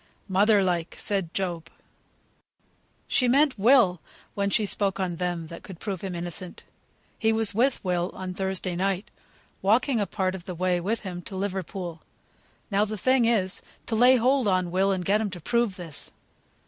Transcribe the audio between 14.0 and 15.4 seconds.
hold on Will and get him to